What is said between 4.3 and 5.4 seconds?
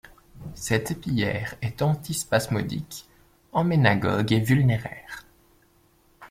et vulnéraire.